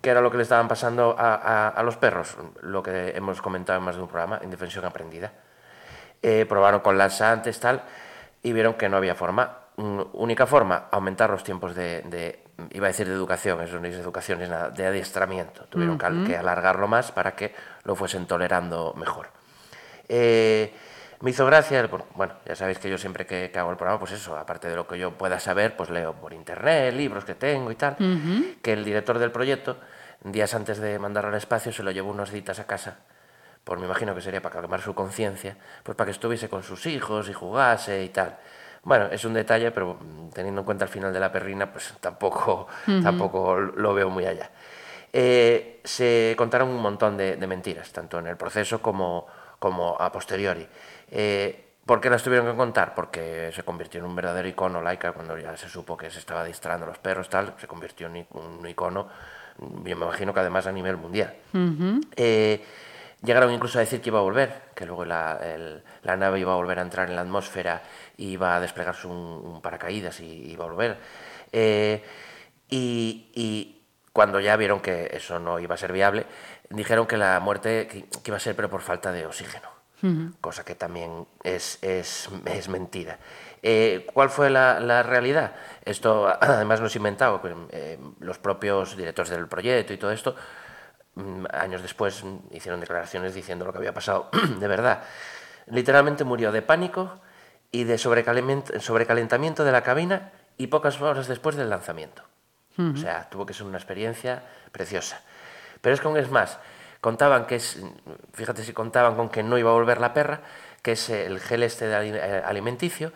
¿Qué 0.00 0.10
era 0.10 0.20
lo 0.20 0.30
que 0.30 0.36
le 0.38 0.42
estaban 0.44 0.66
pasando 0.68 1.14
a, 1.18 1.34
a- 1.34 1.68
a 1.68 1.82
los 1.82 1.96
perros? 1.96 2.36
Lo 2.62 2.82
que 2.82 3.10
hemos 3.16 3.42
comentado 3.42 3.78
en 3.78 3.84
más 3.84 3.96
de 3.96 4.02
un 4.02 4.08
programa, 4.08 4.40
indefensión 4.42 4.84
aprendida. 4.84 5.32
Eh, 6.22 6.46
probaron 6.48 6.80
con 6.80 6.96
laxantes, 6.98 7.60
tal, 7.60 7.82
y 8.42 8.52
vieron 8.52 8.74
que 8.74 8.88
no 8.88 8.96
había 8.96 9.14
forma. 9.14 9.58
Mm, 9.76 10.00
única 10.14 10.46
forma, 10.46 10.86
aumentar 10.90 11.30
los 11.30 11.44
tiempos 11.44 11.74
de, 11.74 12.02
de- 12.02 12.44
iba 12.72 12.86
a 12.86 12.88
decir 12.88 13.06
de 13.08 13.14
educación, 13.14 13.60
eso 13.62 13.78
no 13.78 13.86
es 13.86 13.94
educación, 13.94 14.40
es 14.42 14.48
nada, 14.50 14.70
de 14.70 14.86
adiestramiento. 14.86 15.64
Tuvieron 15.66 15.98
que 15.98 16.36
alargarlo 16.36 16.88
más 16.88 17.12
para 17.12 17.32
que 17.34 17.54
lo 17.84 17.94
fuesen 17.94 18.26
tolerando 18.26 18.94
mejor. 18.96 19.28
Eh, 20.08 20.74
me 21.20 21.30
hizo 21.30 21.44
gracia, 21.46 21.80
el- 21.80 21.88
bueno, 22.14 22.34
ya 22.46 22.56
sabéis 22.56 22.78
que 22.78 22.88
yo 22.90 22.96
siempre 22.98 23.26
que, 23.26 23.50
que 23.52 23.58
hago 23.58 23.70
el 23.70 23.76
programa, 23.76 23.98
pues 23.98 24.12
eso, 24.12 24.36
aparte 24.36 24.68
de 24.68 24.76
lo 24.76 24.86
que 24.86 24.98
yo 24.98 25.12
pueda 25.12 25.38
saber, 25.38 25.76
pues 25.76 25.90
leo 25.90 26.14
por 26.14 26.32
internet, 26.32 26.94
libros 26.94 27.24
que 27.24 27.34
tengo 27.34 27.70
y 27.70 27.76
tal, 27.76 27.96
que 28.62 28.72
el 28.72 28.84
director 28.84 29.18
del 29.18 29.30
proyecto, 29.30 29.76
días 30.24 30.54
antes 30.54 30.78
de 30.80 30.98
mandarlo 30.98 31.28
al 31.30 31.36
espacio, 31.36 31.72
se 31.72 31.82
lo 31.82 31.90
llevó 31.90 32.10
unos 32.10 32.30
días 32.30 32.58
a 32.58 32.66
casa, 32.66 32.98
pues 33.64 33.78
me 33.78 33.86
imagino 33.86 34.14
que 34.14 34.20
sería 34.22 34.40
para 34.40 34.54
calmar 34.60 34.80
su 34.80 34.94
conciencia, 34.94 35.56
pues 35.82 35.94
para 35.96 36.06
que 36.06 36.12
estuviese 36.12 36.48
con 36.48 36.62
sus 36.62 36.86
hijos 36.86 37.28
y 37.28 37.32
jugase 37.34 38.02
y 38.02 38.08
tal. 38.08 38.36
Bueno, 38.82 39.08
es 39.12 39.22
un 39.26 39.34
detalle, 39.34 39.70
pero 39.72 39.98
mm, 40.00 40.30
teniendo 40.30 40.62
en 40.62 40.64
cuenta 40.64 40.86
el 40.86 40.90
final 40.90 41.12
de 41.12 41.20
la 41.20 41.30
perrina, 41.30 41.70
pues 41.70 41.92
tampoco, 42.00 42.66
tampoco 43.02 43.56
lo 43.60 43.92
veo 43.92 44.08
muy 44.08 44.24
allá. 44.24 44.50
Eh, 45.12 45.80
se 45.84 46.34
contaron 46.38 46.68
un 46.68 46.80
montón 46.80 47.16
de, 47.16 47.36
de 47.36 47.46
mentiras, 47.46 47.92
tanto 47.92 48.18
en 48.18 48.26
el 48.28 48.36
proceso 48.36 48.80
como, 48.80 49.26
como 49.58 49.96
a 50.00 50.10
posteriori. 50.12 50.66
Eh, 51.10 51.66
¿Por 51.86 52.00
qué 52.00 52.08
las 52.10 52.22
tuvieron 52.22 52.46
que 52.50 52.56
contar? 52.56 52.94
Porque 52.94 53.50
se 53.52 53.62
convirtió 53.64 53.98
en 54.00 54.06
un 54.06 54.14
verdadero 54.14 54.46
icono 54.46 54.80
laica 54.80 55.12
cuando 55.12 55.36
ya 55.38 55.56
se 55.56 55.68
supo 55.68 55.96
que 55.96 56.10
se 56.10 56.18
estaba 56.20 56.44
distrayendo 56.44 56.86
a 56.86 56.90
los 56.90 56.98
perros, 56.98 57.28
tal, 57.28 57.54
se 57.58 57.66
convirtió 57.66 58.06
en 58.06 58.26
un 58.30 58.66
icono, 58.68 59.08
yo 59.58 59.68
me 59.82 59.90
imagino 59.90 60.32
que 60.32 60.40
además 60.40 60.66
a 60.68 60.72
nivel 60.72 60.96
mundial. 60.96 61.34
Eh, 62.16 62.64
llegaron 63.22 63.52
incluso 63.52 63.78
a 63.78 63.80
decir 63.80 64.00
que 64.00 64.10
iba 64.10 64.20
a 64.20 64.22
volver, 64.22 64.52
que 64.74 64.86
luego 64.86 65.04
la, 65.04 65.38
el- 65.42 65.82
la 66.02 66.16
nave 66.16 66.38
iba 66.38 66.52
a 66.52 66.56
volver 66.56 66.78
a 66.78 66.82
entrar 66.82 67.08
en 67.08 67.16
la 67.16 67.22
atmósfera 67.22 67.82
y 68.16 68.28
iba 68.32 68.54
a 68.54 68.60
desplegarse 68.60 69.08
un, 69.08 69.16
un 69.16 69.60
paracaídas 69.60 70.20
y 70.20 70.52
iba 70.52 70.64
a 70.64 70.68
volver. 70.68 70.96
Eh, 71.50 72.04
y, 72.68 73.30
y 73.34 73.82
cuando 74.12 74.38
ya 74.38 74.56
vieron 74.56 74.80
que 74.80 75.10
eso 75.12 75.38
no 75.40 75.58
iba 75.58 75.74
a 75.74 75.78
ser 75.78 75.92
viable, 75.92 76.26
dijeron 76.68 77.06
que 77.06 77.16
la 77.16 77.40
muerte 77.40 77.88
que, 77.88 78.04
que 78.04 78.30
iba 78.30 78.36
a 78.36 78.40
ser 78.40 78.54
pero 78.54 78.70
por 78.70 78.80
falta 78.82 79.10
de 79.12 79.26
oxígeno, 79.26 79.68
cosa 80.40 80.64
que 80.64 80.74
también 80.74 81.26
es, 81.44 81.78
es, 81.82 82.28
es 82.46 82.68
mentira. 82.68 83.18
Eh, 83.62 84.06
¿Cuál 84.12 84.30
fue 84.30 84.48
la, 84.50 84.80
la 84.80 85.02
realidad? 85.02 85.52
Esto 85.84 86.26
además 86.40 86.80
no 86.80 86.86
es 86.86 86.96
inventado, 86.96 87.40
pues, 87.40 87.54
eh, 87.70 87.98
los 88.20 88.38
propios 88.38 88.96
directores 88.96 89.30
del 89.30 89.46
proyecto 89.48 89.92
y 89.92 89.98
todo 89.98 90.10
esto 90.12 90.34
mm, 91.16 91.44
años 91.52 91.82
después 91.82 92.24
hicieron 92.50 92.80
declaraciones 92.80 93.34
diciendo 93.34 93.64
lo 93.64 93.72
que 93.72 93.78
había 93.78 93.92
pasado 93.94 94.30
de 94.58 94.68
verdad. 94.68 95.02
Literalmente 95.66 96.24
murió 96.24 96.52
de 96.52 96.62
pánico 96.62 97.20
y 97.70 97.84
de 97.84 97.96
sobrecalent- 97.96 98.80
sobrecalentamiento 98.80 99.64
de 99.64 99.72
la 99.72 99.82
cabina 99.82 100.32
y 100.56 100.66
pocas 100.68 101.00
horas 101.00 101.28
después 101.28 101.56
del 101.56 101.70
lanzamiento. 101.70 102.22
O 102.76 102.96
sea, 102.96 103.28
tuvo 103.28 103.44
que 103.46 103.52
ser 103.54 103.66
una 103.66 103.76
experiencia 103.78 104.42
preciosa. 104.72 105.20
Pero 105.82 105.94
es 105.94 106.00
que 106.00 106.06
aún 106.08 106.16
es 106.16 106.30
más, 106.30 106.58
contaban 107.00 107.46
que 107.46 107.56
es, 107.56 107.80
fíjate 108.32 108.62
si 108.64 108.72
contaban 108.72 109.16
con 109.16 109.28
que 109.28 109.42
no 109.42 109.58
iba 109.58 109.70
a 109.70 109.74
volver 109.74 110.00
la 110.00 110.12
perra, 110.12 110.42
que 110.82 110.92
es 110.92 111.10
el 111.10 111.40
gel 111.40 111.62
este 111.62 111.86
eh, 111.90 112.42
alimenticio, 112.44 113.12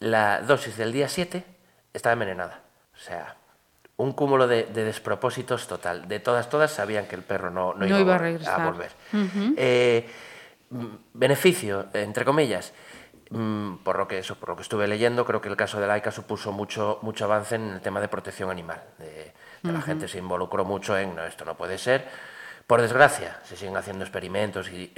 la 0.00 0.42
dosis 0.42 0.76
del 0.76 0.92
día 0.92 1.08
7 1.08 1.44
estaba 1.92 2.12
envenenada. 2.12 2.60
O 2.94 2.98
sea, 2.98 3.36
un 3.96 4.12
cúmulo 4.12 4.46
de, 4.46 4.64
de 4.64 4.84
despropósitos 4.84 5.66
total. 5.66 6.06
De 6.08 6.20
todas, 6.20 6.48
todas 6.48 6.70
sabían 6.70 7.06
que 7.06 7.16
el 7.16 7.22
perro 7.22 7.50
no, 7.50 7.72
no, 7.74 7.86
No 7.86 7.98
iba 8.00 8.14
a 8.14 8.64
volver. 8.64 8.90
Eh, 9.56 10.08
mm, 10.70 10.86
beneficio, 11.14 11.86
entre 11.94 12.24
comillas, 12.24 12.72
mm, 13.30 13.76
por 13.76 13.98
lo 13.98 14.06
que 14.06 14.18
eso, 14.18 14.36
por 14.36 14.50
lo 14.50 14.56
que 14.56 14.62
estuve 14.62 14.86
leyendo, 14.86 15.24
creo 15.24 15.40
que 15.40 15.48
el 15.48 15.56
caso 15.56 15.80
de 15.80 15.86
Laika 15.86 16.10
supuso 16.10 16.52
mucho, 16.52 16.98
mucho 17.02 17.24
avance 17.24 17.54
en 17.54 17.70
el 17.70 17.80
tema 17.80 18.00
de 18.00 18.08
protección 18.08 18.50
animal. 18.50 18.82
De, 18.98 19.32
de 19.62 19.72
La 19.72 19.80
gente 19.80 20.06
se 20.06 20.18
involucró 20.18 20.64
mucho 20.64 20.96
en 20.96 21.16
no, 21.16 21.24
esto 21.24 21.44
no 21.44 21.56
puede 21.56 21.78
ser. 21.78 22.06
Por 22.66 22.80
desgracia, 22.82 23.38
se 23.44 23.56
siguen 23.56 23.76
haciendo 23.76 24.04
experimentos 24.04 24.68
y, 24.70 24.92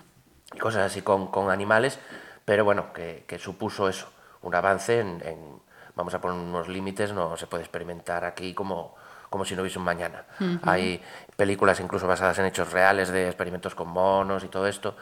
y 0.54 0.58
cosas 0.58 0.82
así 0.82 1.02
con, 1.02 1.28
con 1.28 1.50
animales, 1.50 1.98
pero 2.44 2.64
bueno, 2.64 2.92
que, 2.92 3.24
que 3.26 3.38
supuso 3.38 3.88
eso, 3.88 4.10
un 4.42 4.54
avance 4.54 5.00
en, 5.00 5.22
en- 5.24 5.62
vamos 5.96 6.12
a 6.12 6.20
poner 6.20 6.36
unos 6.38 6.68
límites, 6.68 7.12
no 7.12 7.36
se 7.36 7.46
puede 7.46 7.62
experimentar 7.62 8.24
aquí 8.24 8.52
como, 8.52 8.96
como 9.30 9.44
si 9.44 9.54
no 9.54 9.62
hubiese 9.62 9.78
un 9.78 9.84
mañana. 9.84 10.24
Hay 10.64 11.00
películas 11.36 11.78
incluso 11.80 12.06
basadas 12.08 12.38
en 12.40 12.46
hechos 12.46 12.72
reales 12.72 13.08
de 13.10 13.26
experimentos 13.28 13.74
con 13.76 13.88
monos 13.88 14.42
y 14.44 14.48
todo 14.48 14.66
esto. 14.66 14.96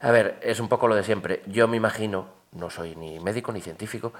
A 0.00 0.10
ver, 0.10 0.38
es 0.40 0.58
un 0.58 0.68
poco 0.70 0.88
lo 0.88 0.94
de 0.94 1.04
siempre. 1.04 1.42
Yo 1.46 1.68
me 1.68 1.76
imagino, 1.76 2.28
no 2.52 2.70
soy 2.70 2.96
ni 2.96 3.20
médico 3.20 3.52
ni 3.52 3.60
científico, 3.60 4.14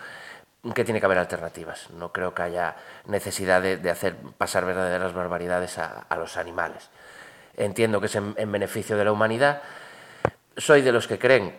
que 0.75 0.85
tiene 0.85 1.01
que 1.01 1.07
haber 1.07 1.19
alternativas. 1.19 1.91
No 1.91 2.13
creo 2.13 2.35
que 2.35 2.43
haya 2.43 2.77
necesidad 3.07 3.63
de, 3.63 3.91
hacer 3.91 4.17
pasar 4.37 4.65
verdaderas 4.65 5.13
barbaridades 5.13 5.79
a, 5.79 6.07
a 6.09 6.17
los 6.17 6.37
animales. 6.37 6.91
Entiendo 7.57 8.01
que 8.01 8.07
es 8.07 8.15
en, 8.17 8.35
en 8.37 8.53
beneficio 8.53 8.97
de 8.97 9.05
la 9.05 9.13
humanidad. 9.13 9.63
Soy 10.57 10.83
de 10.83 10.93
los 10.93 11.07
que 11.07 11.19
creen, 11.19 11.59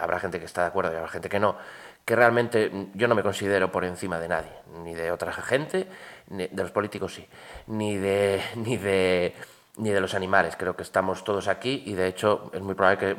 habrá 0.00 0.20
gente 0.20 0.38
que 0.38 0.44
está 0.44 0.62
de 0.62 0.68
acuerdo 0.68 0.92
y 0.92 0.96
habrá 0.96 1.08
gente 1.08 1.28
que 1.28 1.40
no, 1.40 1.56
que 2.04 2.16
realmente 2.16 2.88
yo 2.94 3.08
no 3.08 3.14
me 3.14 3.22
considero 3.22 3.70
por 3.70 3.84
encima 3.84 4.18
de 4.18 4.28
nadie, 4.28 4.52
ni 4.82 4.94
de 4.94 5.10
otra 5.10 5.32
gente, 5.32 5.86
ni 6.28 6.48
de 6.48 6.62
los 6.62 6.72
políticos 6.72 7.14
sí, 7.14 7.26
ni 7.68 7.96
de, 7.96 8.42
ni 8.56 8.76
de 8.76 9.34
ni 9.76 9.90
de 9.90 10.00
los 10.00 10.14
animales. 10.14 10.56
Creo 10.56 10.76
que 10.76 10.82
estamos 10.82 11.24
todos 11.24 11.48
aquí 11.48 11.82
y 11.86 11.94
de 11.94 12.08
hecho 12.08 12.50
es 12.52 12.60
muy 12.60 12.74
probable 12.74 12.98
que, 12.98 13.16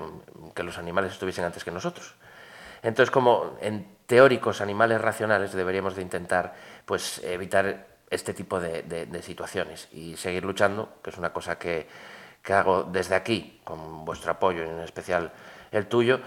que 0.53 0.63
los 0.63 0.77
animales 0.77 1.13
estuviesen 1.13 1.45
antes 1.45 1.63
que 1.63 1.71
nosotros. 1.71 2.13
Entonces, 2.83 3.11
como 3.11 3.57
teóricos 4.15 4.59
animales 4.59 4.99
racionales 4.99 5.53
deberíamos 5.53 5.95
de 5.95 6.01
intentar 6.01 6.53
pues, 6.83 7.21
evitar 7.23 7.87
este 8.09 8.33
tipo 8.33 8.59
de, 8.59 8.81
de- 8.83 9.05
de 9.05 9.21
situaciones 9.23 9.87
y 9.93 10.17
seguir 10.17 10.43
luchando, 10.43 10.97
que 11.01 11.11
es 11.11 11.17
una 11.17 11.31
cosa 11.31 11.57
que, 11.57 11.87
que 12.43 12.51
hago 12.51 12.83
desde 12.83 13.15
aquí, 13.15 13.61
con 13.63 14.03
vuestro 14.03 14.31
apoyo 14.33 14.65
y 14.65 14.67
en 14.67 14.79
especial 14.81 15.31
el 15.71 15.87
tuyo, 15.87 16.19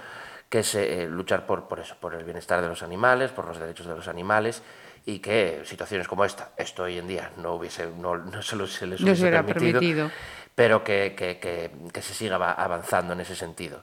que 0.49 0.61
es 0.61 0.75
eh, 0.77 1.07
luchar 1.11 1.45
por, 1.45 1.69
por 1.69 1.79
eso, 1.79 1.95
por 2.01 2.15
el 2.15 2.25
bienestar 2.25 2.63
de 2.63 2.69
los 2.69 2.83
animales, 2.83 3.33
por 3.33 3.45
los 3.47 3.59
derechos 3.59 3.87
de 3.87 3.95
los 3.95 4.09
animales 4.09 4.63
y 5.05 5.19
que 5.19 5.61
situaciones 5.67 6.09
como 6.09 6.25
esta, 6.25 6.53
esto 6.57 6.85
hoy 6.85 6.97
en 6.97 7.07
día 7.07 7.33
no, 7.37 7.53
hubiese, 7.57 7.87
no, 8.01 8.17
no 8.17 8.41
se, 8.41 8.57
lo- 8.57 8.67
se 8.67 8.87
les 8.87 8.99
hubiese 9.03 9.31
permitido, 9.31 9.81
permitido. 9.81 10.11
pero 10.55 10.83
que, 10.83 11.15
que- 11.15 11.39
que- 11.39 11.71
que 11.93 12.01
se 12.01 12.15
siga 12.15 12.39
va- 12.39 12.53
avanzando 12.55 13.13
en 13.13 13.21
ese 13.21 13.37
sentido. 13.37 13.83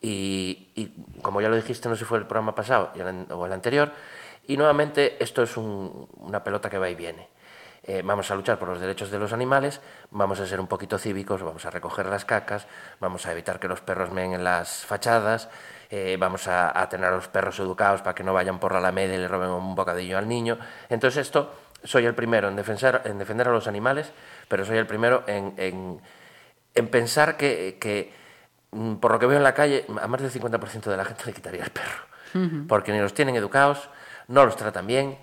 Y, 0.00 0.92
como 1.22 1.40
ya 1.40 1.48
lo 1.48 1.56
dijiste, 1.56 1.88
no 1.88 1.94
sé 1.96 2.00
si 2.00 2.04
fue 2.04 2.18
el 2.18 2.26
programa 2.26 2.54
pasado 2.54 2.92
o 3.30 3.46
el 3.46 3.52
anterior, 3.52 3.92
y 4.46 4.56
nuevamente 4.56 5.22
esto 5.22 5.42
es 5.42 5.56
un- 5.56 6.08
una 6.18 6.44
pelota 6.44 6.70
que 6.70 6.78
va 6.78 6.88
y 6.88 6.94
viene. 6.94 7.28
Eh, 7.82 8.02
vamos 8.04 8.30
a 8.30 8.34
luchar 8.34 8.58
por 8.58 8.68
los 8.68 8.80
derechos 8.80 9.10
de 9.12 9.18
los 9.18 9.32
animales, 9.32 9.80
vamos 10.10 10.40
a 10.40 10.46
ser 10.46 10.58
un 10.60 10.66
poquito 10.66 10.98
cívicos, 10.98 11.42
vamos 11.42 11.64
a 11.66 11.70
recoger 11.70 12.06
las 12.06 12.24
cacas, 12.24 12.66
vamos 12.98 13.26
a 13.26 13.32
evitar 13.32 13.60
que 13.60 13.68
los 13.68 13.80
perros 13.80 14.10
meen 14.10 14.32
en 14.32 14.42
las 14.42 14.84
fachadas, 14.84 15.48
eh, 15.88 16.16
vamos 16.18 16.48
a, 16.48 16.88
tener 16.88 17.06
a 17.06 17.14
los 17.14 17.28
perros 17.28 17.60
educados 17.60 18.02
para 18.02 18.14
que 18.14 18.24
no 18.24 18.34
vayan 18.34 18.58
por 18.58 18.72
la 18.72 18.78
alameda 18.78 19.14
y 19.14 19.18
le 19.18 19.28
roben 19.28 19.50
un 19.50 19.76
bocadillo 19.76 20.18
al 20.18 20.26
niño. 20.26 20.58
Entonces 20.88 21.26
esto, 21.26 21.52
soy 21.84 22.06
el 22.06 22.14
primero 22.16 22.48
en 22.48 22.56
defender, 22.56 23.02
en 23.04 23.18
defender 23.18 23.46
a 23.48 23.52
los 23.52 23.68
animales, 23.68 24.10
pero 24.48 24.64
soy 24.64 24.78
el 24.78 24.86
primero 24.88 25.22
en, 25.28 25.54
en- 25.56 26.00
en 26.74 26.88
pensar 26.88 27.36
que, 27.36 27.78
por 29.00 29.12
lo 29.12 29.18
que 29.18 29.26
veo 29.26 29.36
en 29.38 29.44
la 29.44 29.54
calle, 29.54 29.84
a 30.00 30.06
más 30.06 30.20
del 30.20 30.30
50% 30.30 30.82
de 30.82 30.96
la 30.96 31.04
gente 31.04 31.24
le 31.26 31.32
quitaría 31.32 31.64
el 31.64 31.70
perro, 31.70 32.66
porque 32.68 32.92
ni 32.92 33.00
los 33.00 33.14
tienen 33.14 33.36
educados, 33.36 33.88
no 34.28 34.44
los 34.44 34.56
tratan 34.56 34.86
bien, 34.86 35.18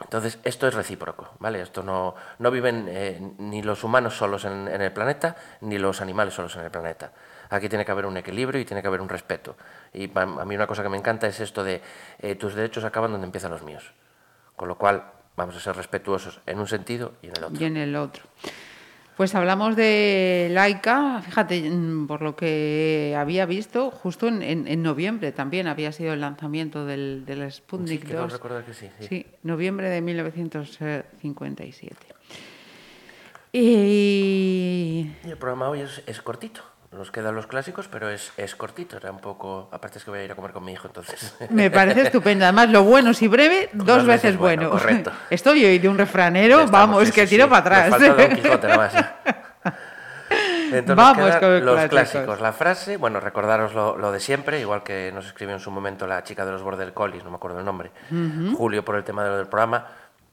entonces, 0.00 0.38
esto 0.42 0.66
es 0.66 0.74
recíproco, 0.74 1.30
¿vale? 1.38 1.60
Esto 1.60 1.82
no, 1.82 2.14
no 2.38 2.50
viven 2.50 2.86
eh, 2.88 3.20
ni 3.38 3.62
los 3.62 3.84
humanos 3.84 4.16
solos 4.16 4.44
en, 4.44 4.68
en 4.68 4.80
el 4.80 4.92
planeta, 4.92 5.36
ni 5.60 5.78
los 5.78 6.00
animales 6.00 6.34
solos 6.34 6.56
en 6.56 6.62
el 6.62 6.70
planeta. 6.70 7.12
Aquí 7.50 7.68
tiene 7.68 7.84
que 7.84 7.92
haber 7.92 8.06
un 8.06 8.16
equilibrio 8.16 8.60
y 8.60 8.64
tiene 8.64 8.80
que 8.80 8.88
haber 8.88 9.00
un 9.00 9.08
respeto. 9.08 9.56
Y 9.92 10.10
a 10.18 10.26
mí 10.26 10.54
una 10.54 10.66
cosa 10.66 10.82
que 10.82 10.88
me 10.88 10.96
encanta 10.96 11.26
es 11.26 11.38
esto 11.40 11.62
de 11.62 11.82
eh, 12.18 12.34
tus 12.34 12.54
derechos 12.54 12.84
acaban 12.84 13.12
donde 13.12 13.26
empiezan 13.26 13.50
los 13.50 13.62
míos. 13.62 13.92
Con 14.56 14.68
lo 14.68 14.76
cual, 14.76 15.04
vamos 15.36 15.56
a 15.56 15.60
ser 15.60 15.76
respetuosos 15.76 16.40
en 16.46 16.58
un 16.58 16.66
sentido 16.66 17.12
y 17.22 17.26
en 17.28 17.36
el 17.36 17.44
otro. 17.44 17.60
y 17.60 17.64
en 17.64 17.76
el 17.76 17.96
otro. 17.96 18.24
Pues 19.16 19.34
hablamos 19.34 19.76
de 19.76 20.48
Laika, 20.52 21.20
fíjate, 21.22 21.68
mm, 21.70 22.06
por 22.06 22.22
lo 22.22 22.34
que 22.34 23.14
había 23.16 23.44
visto, 23.46 23.90
justo 23.90 24.26
en, 24.26 24.42
en- 24.42 24.66
en 24.66 24.82
noviembre 24.82 25.32
también 25.32 25.66
había 25.66 25.92
sido 25.92 26.14
el 26.14 26.20
lanzamiento 26.22 26.86
del, 26.86 27.24
del 27.26 27.50
Sí, 27.52 27.58
Sputnik 27.58 28.04
quiero 28.06 28.22
2. 28.22 28.32
recordar 28.32 28.64
que 28.64 28.72
sí. 28.72 28.88
sí. 29.00 29.06
Sí, 29.08 29.26
noviembre 29.42 29.90
de 29.90 30.00
1957. 30.00 31.96
Y 33.52 35.10
Y 35.24 35.28
el 35.30 35.36
programa 35.36 35.68
hoy 35.68 35.80
es, 35.82 36.02
es 36.06 36.22
cortito. 36.22 36.62
Nos 36.92 37.10
quedan 37.10 37.34
los 37.34 37.46
clásicos, 37.46 37.88
pero 37.88 38.10
es, 38.10 38.32
es 38.36 38.54
cortito. 38.54 38.98
Era 38.98 39.10
un 39.10 39.18
poco... 39.18 39.68
Aparte 39.72 39.98
es 39.98 40.04
que 40.04 40.10
voy 40.10 40.20
a 40.20 40.24
ir 40.24 40.32
a 40.32 40.34
comer 40.34 40.52
con 40.52 40.62
mi 40.62 40.72
hijo, 40.72 40.86
entonces... 40.88 41.34
me 41.50 41.70
parece 41.70 42.02
estupendo. 42.02 42.44
Además, 42.44 42.68
lo 42.68 42.84
bueno 42.84 43.14
si 43.14 43.28
breve, 43.28 43.70
dos, 43.72 44.04
veces, 44.04 44.36
bueno. 44.36 44.68
correcto. 44.68 45.10
Estoy 45.30 45.64
hoy 45.64 45.78
de 45.78 45.88
un 45.88 45.96
refranero, 45.96 46.60
estamos, 46.60 46.70
vamos, 46.70 47.06
sí, 47.06 47.12
que 47.12 47.26
tiro 47.26 47.44
sí. 47.44 47.50
para 47.50 47.60
atrás. 47.60 47.90
falta 47.90 48.14
Don 48.14 48.36
Quijote 48.36 48.66
nada 48.68 48.76
más. 48.76 48.92
ya. 48.92 49.16
Entonces 50.78 50.96
Vamos 50.96 51.36
con 51.36 51.64
los 51.64 51.74
clásicos. 51.74 51.90
clásicos. 51.90 52.40
La 52.40 52.52
frase, 52.52 52.96
bueno, 52.96 53.20
recordaros 53.20 53.74
lo, 53.74 53.96
lo 53.98 54.10
de 54.12 54.20
siempre, 54.20 54.60
igual 54.60 54.82
que 54.82 55.12
nos 55.12 55.26
escribió 55.26 55.54
en 55.54 55.60
su 55.60 55.70
momento 55.70 56.06
la 56.06 56.22
chica 56.24 56.46
de 56.46 56.52
los 56.52 56.62
Border 56.62 56.94
Collies, 56.94 57.24
no 57.24 57.30
me 57.30 57.36
acuerdo 57.36 57.58
el 57.58 57.64
nombre, 57.64 57.90
Julio, 58.56 58.84
por 58.84 58.96
el 58.96 59.04
tema 59.04 59.22
de 59.24 59.30
lo 59.30 59.36
del 59.36 59.48
programa. 59.48 59.86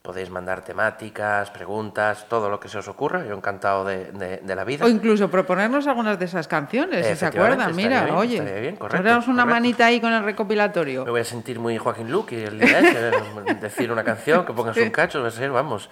Podéis 0.10 0.32
mandar 0.32 0.64
temáticas, 0.64 1.52
preguntas, 1.52 2.26
todo 2.28 2.50
lo 2.50 2.60
que 2.60 2.68
se 2.68 2.80
os 2.80 2.88
ocurra. 2.88 3.24
Yo 3.28 3.36
encantado 3.36 3.86
de, 3.86 4.06
de- 4.12 4.38
de 4.38 4.56
la 4.56 4.64
vida. 4.64 4.84
O 4.84 4.90
incluso 4.90 5.30
proponernos 5.30 5.86
algunas 5.86 6.18
de 6.18 6.26
esas 6.26 6.48
canciones, 6.48 7.06
si 7.06 7.16
se 7.16 7.28
acuerdan. 7.28 7.76
Mira, 7.76 8.06
bien, 8.06 8.16
oye, 8.16 8.42
bien, 8.60 8.76
correcto, 8.76 9.08
una 9.08 9.22
correcto. 9.22 9.46
manita 9.46 9.86
ahí 9.86 10.02
con 10.02 10.12
el 10.12 10.24
recopilatorio. 10.24 11.06
Me 11.06 11.12
voy 11.12 11.22
a 11.22 11.26
sentir 11.26 11.60
muy 11.60 11.78
Joaquín 11.78 12.10
Luque 12.12 12.44
el 12.46 12.60
día 12.60 12.80
ese, 12.80 13.54
decir 13.62 13.92
una 13.92 14.04
canción, 14.04 14.48
que 14.48 14.54
pongas 14.54 14.76
un 14.78 14.90
cacho, 14.90 15.22
va 15.22 15.28
a 15.28 15.32
ser, 15.32 15.52
vamos. 15.52 15.92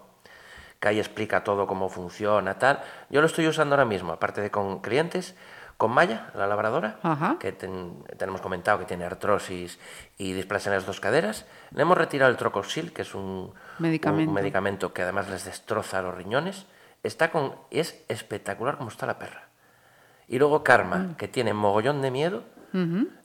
que 0.85 0.89
ahí 0.91 0.99
explica 1.01 1.43
todo 1.45 1.67
cómo 1.67 1.89
funciona, 1.89 2.59
tal. 2.59 2.79
Yo 3.09 3.23
lo 3.23 3.27
estoy 3.27 3.49
usando 3.49 3.75
ahora 3.75 3.87
mismo, 3.87 4.13
aparte 4.13 4.43
de 4.43 4.51
con 4.51 4.81
clientes, 4.83 5.35
con 5.79 5.91
Maya, 5.93 6.29
la 6.35 6.47
labradora, 6.47 6.99
Ajá. 7.03 7.37
que 7.41 7.53
ten- 7.53 8.05
tenemos 8.19 8.43
comentado 8.43 8.79
que 8.81 8.85
tiene 8.85 9.07
artrosis 9.07 9.79
y 10.19 10.35
displasia 10.35 10.69
en 10.69 10.75
las 10.77 10.85
dos 10.85 11.01
caderas. 11.01 11.47
Le 11.71 11.81
hemos 11.81 11.97
retirado 11.97 12.31
el 12.31 12.37
trocoxil, 12.37 12.93
que 12.93 13.01
es 13.01 13.15
un 13.15 13.55
Medicamento. 13.79 14.29
un 14.29 14.35
medicamento 14.35 14.93
que 14.93 15.01
además 15.01 15.31
les 15.31 15.47
destroza 15.47 16.03
los 16.03 16.15
riñones. 16.15 16.67
Está 17.03 17.31
con, 17.31 17.55
es 17.71 18.05
espectacular 18.09 18.77
como 18.77 18.91
está 18.91 19.07
la 19.07 19.19
perra. 19.19 19.49
Y 20.29 20.39
luego 20.39 20.63
Karma, 20.63 20.97
Mm. 20.99 21.15
que 21.15 21.29
tiene 21.29 21.55
mogollón 21.55 22.03
de 22.03 22.11
miedo, 22.11 22.45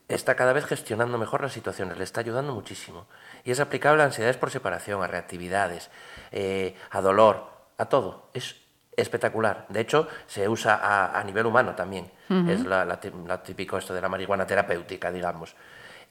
está 0.08 0.36
cada 0.36 0.54
vez 0.54 0.66
gestionando 0.66 1.18
mejor 1.18 1.42
las 1.42 1.54
situaciones, 1.54 1.98
le 1.98 2.04
está 2.04 2.22
ayudando 2.22 2.54
muchísimo. 2.54 3.06
Y 3.44 3.52
es 3.52 3.60
aplicable 3.60 4.02
a 4.02 4.06
ansiedades 4.06 4.38
por 4.38 4.50
separación, 4.52 5.04
a 5.04 5.08
reactividades, 5.08 5.90
eh, 6.32 6.76
a 6.92 7.02
dolor, 7.02 7.48
a 7.78 7.86
todo. 7.86 8.30
Es 8.34 8.56
espectacular. 8.98 9.66
De 9.70 9.80
hecho, 9.82 10.08
se 10.28 10.48
usa 10.50 10.76
a, 10.76 11.20
a 11.20 11.24
nivel 11.24 11.46
humano 11.46 11.76
también. 11.76 12.12
Es 12.48 12.66
la, 12.66 12.86
la 12.86 13.00
ti- 13.00 13.12
la 13.28 13.42
típico 13.42 13.78
esto 13.78 13.94
de 13.94 14.02
la 14.02 14.10
marihuana 14.10 14.46
terapéutica, 14.46 15.12
digamos. 15.12 15.56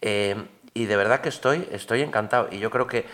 Eh, 0.00 0.36
y 0.74 0.86
de 0.86 0.96
verdad 0.96 1.20
que 1.20 1.28
estoy, 1.28 1.68
estoy 1.72 2.02
encantado. 2.02 2.48
Y 2.50 2.58
yo 2.60 2.70
creo 2.70 2.86
que 2.86 3.04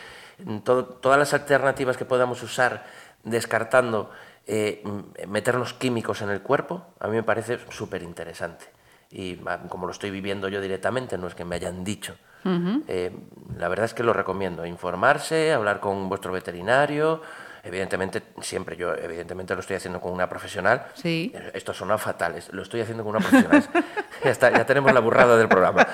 todo- 0.64 0.84
todas 0.84 1.18
las 1.18 1.32
alternativas 1.34 1.96
que 1.96 2.04
podamos 2.04 2.42
usar 2.42 2.84
descartando 3.24 4.10
eh, 4.46 4.82
meternos 5.26 5.72
químicos 5.72 6.20
en 6.20 6.28
el 6.30 6.42
cuerpo, 6.42 6.86
a 7.00 7.08
mí 7.08 7.16
me 7.16 7.22
parece 7.22 7.58
súper 7.70 8.02
interesante. 8.02 8.66
Y 9.14 9.36
como 9.68 9.86
lo 9.86 9.92
estoy 9.92 10.10
viviendo 10.10 10.48
yo 10.48 10.60
directamente, 10.60 11.16
no 11.16 11.28
es 11.28 11.36
que 11.36 11.44
me 11.44 11.54
hayan 11.54 11.84
dicho. 11.84 12.16
Eh, 12.88 13.10
la 13.56 13.68
verdad 13.68 13.86
es 13.86 13.94
que 13.94 14.02
lo 14.02 14.12
recomiendo. 14.12 14.66
Informarse, 14.66 15.52
hablar 15.52 15.78
con 15.78 16.08
vuestro 16.08 16.32
veterinario. 16.32 17.22
Evidentemente, 17.62 18.22
siempre 18.42 18.76
yo, 18.76 18.92
evidentemente 18.92 19.54
lo 19.54 19.60
estoy 19.60 19.76
haciendo 19.76 20.00
con 20.00 20.12
una 20.12 20.28
profesional. 20.28 20.88
Sí. 20.94 21.32
Esto 21.54 21.72
suena 21.72 21.96
fatal, 21.96 22.34
lo 22.50 22.62
estoy 22.62 22.80
haciendo 22.80 23.04
con 23.04 23.16
una 23.16 23.20
profesional. 23.20 23.64
ya, 24.24 24.30
está, 24.30 24.50
ya 24.50 24.66
tenemos 24.66 24.92
la 24.92 25.00
burrada 25.00 25.36
del 25.36 25.48
programa. 25.48 25.86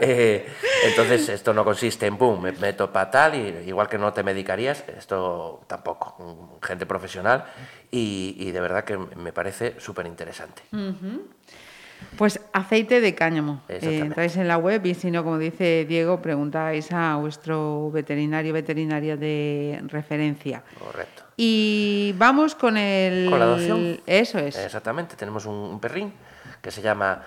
Eh, 0.00 0.44
entonces, 0.86 1.28
esto 1.28 1.52
no 1.52 1.64
consiste 1.64 2.06
en, 2.06 2.18
boom, 2.18 2.42
me 2.42 2.52
meto 2.52 2.90
para 2.90 3.10
tal, 3.10 3.34
y, 3.36 3.68
igual 3.68 3.88
que 3.88 3.98
no 3.98 4.12
te 4.12 4.24
medicarías, 4.24 4.82
esto 4.88 5.60
tampoco. 5.68 6.58
Gente 6.62 6.86
profesional 6.86 7.44
y, 7.92 8.34
y 8.38 8.50
de 8.50 8.60
verdad 8.60 8.82
que 8.82 8.96
me 8.96 9.32
parece 9.32 9.78
súper 9.78 10.06
interesante. 10.06 10.62
Pues 12.16 12.40
aceite 12.52 13.00
de 13.00 13.14
cáñamo. 13.14 13.62
Eh, 13.68 14.00
entráis 14.02 14.36
en 14.36 14.48
la 14.48 14.58
web 14.58 14.84
y 14.86 14.94
si 14.94 15.10
no, 15.10 15.24
como 15.24 15.38
dice 15.38 15.84
Diego, 15.86 16.20
preguntáis 16.20 16.92
a 16.92 17.16
vuestro 17.16 17.90
veterinario 17.90 18.52
veterinaria 18.52 19.16
de 19.16 19.82
referencia. 19.88 20.62
Correcto. 20.78 21.24
Y 21.36 22.14
vamos 22.16 22.54
con 22.54 22.76
el... 22.76 23.28
Con 23.28 23.38
la 23.38 23.44
adopción. 23.46 24.00
Eso 24.06 24.38
es. 24.38 24.56
Exactamente, 24.56 25.16
tenemos 25.16 25.46
un, 25.46 25.54
un 25.54 25.80
perrín 25.80 26.12
que 26.60 26.70
se 26.70 26.80
llama 26.80 27.22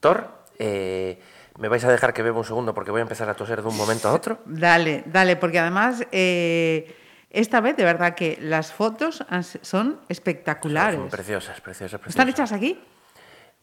Thor. 0.00 0.28
Eh, 0.58 1.20
me 1.58 1.68
vais 1.68 1.84
a 1.84 1.90
dejar 1.90 2.12
que 2.12 2.22
beba 2.22 2.38
un 2.38 2.44
segundo 2.44 2.74
porque 2.74 2.90
voy 2.90 3.00
a 3.00 3.02
empezar 3.02 3.28
a 3.28 3.34
toser 3.34 3.62
de 3.62 3.68
un 3.68 3.76
momento 3.76 4.08
a 4.08 4.12
otro. 4.12 4.40
Dale, 4.46 5.04
dale, 5.06 5.36
porque 5.36 5.58
además 5.58 6.04
eh, 6.12 6.94
esta 7.30 7.60
vez 7.60 7.76
de 7.76 7.84
verdad 7.84 8.14
que 8.14 8.38
las 8.40 8.72
fotos 8.72 9.24
son 9.62 10.00
espectaculares. 10.08 11.00
Son 11.00 11.08
preciosas, 11.08 11.60
preciosas, 11.60 12.00
preciosas. 12.00 12.08
¿Están 12.08 12.28
hechas 12.28 12.52
aquí? 12.52 12.78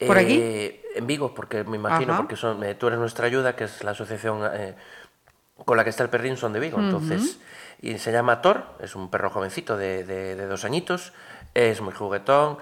¿Por 0.06 0.18
aquí? 0.18 0.38
Eh, 0.40 0.80
En 0.96 1.06
Vigo, 1.06 1.34
porque 1.34 1.64
me 1.64 1.76
imagino, 1.76 2.12
Ajá. 2.12 2.22
porque 2.22 2.36
son, 2.36 2.62
eh, 2.64 2.74
tú 2.74 2.86
eres 2.86 2.98
nuestra 2.98 3.26
ayuda, 3.26 3.56
que 3.56 3.64
es 3.64 3.82
la 3.82 3.92
asociación 3.92 4.40
eh, 4.54 4.74
con 5.64 5.76
la 5.76 5.84
que 5.84 5.90
está 5.90 6.02
el 6.04 6.10
perrín, 6.10 6.36
son 6.36 6.52
de 6.52 6.60
Vigo. 6.60 6.78
Entonces, 6.78 7.38
y 7.82 7.98
se 7.98 8.12
llama 8.12 8.40
Thor, 8.42 8.64
es 8.80 8.94
un 8.94 9.10
perro 9.10 9.30
jovencito 9.30 9.76
de, 9.76 10.04
de- 10.04 10.36
de 10.36 10.46
dos 10.46 10.64
añitos, 10.64 11.12
es 11.54 11.80
muy 11.80 11.92
juguetón, 11.92 12.58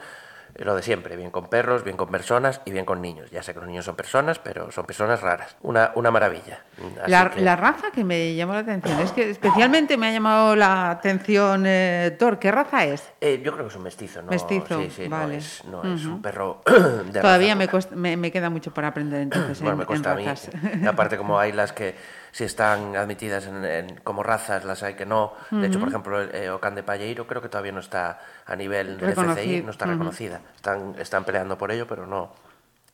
lo 0.56 0.74
de 0.76 0.82
siempre, 0.82 1.16
bien 1.16 1.30
con 1.30 1.48
perros, 1.48 1.82
bien 1.84 1.96
con 1.96 2.10
personas 2.10 2.60
y 2.64 2.70
bien 2.72 2.84
con 2.84 3.00
niños. 3.00 3.30
Ya 3.30 3.42
sé 3.42 3.54
que 3.54 3.60
los 3.60 3.68
niños 3.68 3.84
son 3.84 3.96
personas, 3.96 4.38
pero 4.38 4.70
son 4.70 4.84
personas 4.86 5.20
raras. 5.22 5.56
Una, 5.62 5.92
una 5.94 6.10
maravilla. 6.10 6.60
La, 7.06 7.30
que- 7.30 7.40
la 7.40 7.56
raza 7.56 7.90
que 7.90 8.04
me 8.04 8.34
llamó 8.34 8.52
la 8.52 8.60
atención, 8.60 9.00
es 9.00 9.12
que 9.12 9.30
especialmente 9.30 9.96
me 9.96 10.08
ha 10.08 10.12
llamado 10.12 10.54
la 10.56 10.90
atención 10.90 11.64
eh, 11.66 12.14
Thor. 12.18 12.38
¿Qué 12.38 12.50
raza 12.52 12.84
es? 12.84 13.02
eh, 13.20 13.40
yo 13.44 13.52
creo 13.52 13.64
que 13.64 13.70
es 13.70 13.76
un 13.76 13.82
mestizo, 13.84 14.22
¿no? 14.22 14.30
Mestizo, 14.30 14.80
Sí, 14.82 14.90
sí, 14.90 15.08
vale. 15.08 15.32
no, 15.34 15.38
es, 15.38 15.64
no 15.64 15.94
es 15.94 16.04
un 16.04 16.20
perro 16.22 16.60
de 16.66 17.20
Todavía 17.20 17.54
raza 17.54 17.58
me, 17.58 17.68
cuesta- 17.68 17.96
me, 17.96 18.16
me 18.16 18.30
queda 18.30 18.50
mucho 18.50 18.72
por 18.74 18.84
aprender 18.84 19.20
entonces 19.22 19.58
Bueno, 19.60 19.72
en, 19.72 19.78
me 19.78 19.82
en 19.82 19.86
cuesta 19.86 20.12
a 20.12 20.14
mí. 20.16 20.86
aparte, 20.86 21.16
como 21.16 21.38
hay 21.38 21.52
las 21.52 21.72
que 21.72 21.94
sí 22.32 22.44
están 22.44 22.96
admitidas 22.96 23.46
en- 23.46 23.64
en- 23.64 23.96
como 23.98 24.22
razas, 24.24 24.64
las 24.64 24.82
hay 24.82 24.94
que 24.94 25.06
no. 25.06 25.34
De 25.50 25.66
hecho, 25.68 25.78
por 25.78 25.88
ejemplo, 25.88 26.20
eh, 26.22 26.50
Ocán 26.50 26.74
de 26.74 26.82
Palleiro 26.82 27.26
creo 27.26 27.40
que 27.42 27.48
todavía 27.48 27.72
no 27.72 27.80
está 27.80 28.18
a 28.46 28.56
nivel 28.56 28.98
del 28.98 29.10
FCI, 29.34 29.62
no 29.62 29.70
está 29.70 29.84
reconocida. 29.92 30.40
Están, 30.56 30.94
están 30.98 31.24
peleando 31.24 31.56
por 31.58 31.70
ello, 31.70 31.86
pero 31.86 32.06
no. 32.06 32.32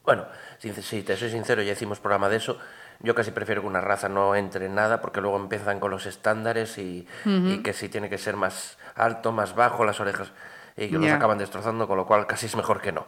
Bueno, 0.05 0.25
si, 0.59 0.73
si 0.75 1.03
te 1.03 1.17
soy 1.17 1.31
sincero, 1.31 1.63
ya 1.63 1.73
hicimos 1.73 2.01
programa 2.01 2.29
de 2.29 2.37
eso. 2.37 2.59
Yo 3.01 3.15
casi 3.15 3.31
prefiero 3.31 3.61
que 3.61 3.69
una 3.69 3.81
raza 3.81 4.09
no 4.09 4.35
entre 4.35 4.67
en 4.67 4.75
nada 4.75 5.01
porque 5.01 5.21
luego 5.21 5.37
empiezan 5.37 5.79
con 5.79 5.91
los 5.93 6.05
estándares 6.07 6.77
y, 6.79 7.07
y 7.25 7.63
que 7.63 7.73
si 7.73 7.89
tiene 7.89 8.09
que 8.11 8.19
ser 8.19 8.35
más 8.37 8.77
alto, 8.97 9.31
más 9.33 9.55
bajo, 9.55 9.85
las 9.85 10.01
orejas 10.01 10.33
y 10.79 10.89
que 10.89 10.95
los 10.97 11.05
Ya. 11.07 11.17
acaban 11.17 11.37
destrozando, 11.39 11.87
con 11.89 11.97
lo 11.97 12.07
cual 12.07 12.27
casi 12.27 12.47
es 12.47 12.55
mejor 12.57 12.81
que 12.81 12.93
no. 12.93 13.07